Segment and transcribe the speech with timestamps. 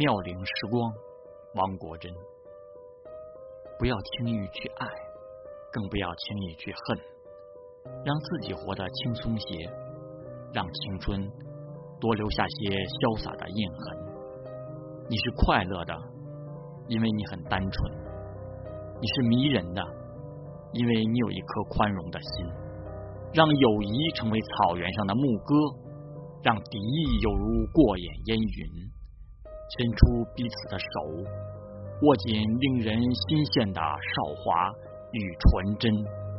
[0.00, 0.90] 妙龄时光，
[1.56, 2.10] 王国珍。
[3.78, 4.86] 不要轻易去爱，
[5.70, 6.98] 更不要轻易去恨，
[8.02, 9.70] 让自己活得轻松些，
[10.54, 11.20] 让青春
[12.00, 15.04] 多留下些潇洒的印痕。
[15.10, 15.92] 你是快乐的，
[16.88, 17.92] 因为你很单纯；
[19.02, 19.84] 你是迷人的，
[20.72, 22.46] 因为你有一颗宽容的心。
[23.34, 25.54] 让友谊成为草原上的牧歌，
[26.42, 28.90] 让敌意犹如过眼烟云。
[29.68, 30.84] 伸出彼此的手，
[32.02, 34.72] 握紧令人心羡的韶华
[35.12, 36.29] 与纯真。